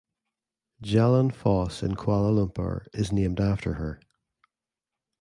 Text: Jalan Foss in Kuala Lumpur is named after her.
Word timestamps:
Jalan 0.83 1.31
Foss 1.31 1.83
in 1.83 1.93
Kuala 1.93 2.31
Lumpur 2.33 2.87
is 2.91 3.11
named 3.11 3.39
after 3.39 3.75
her. 3.75 3.99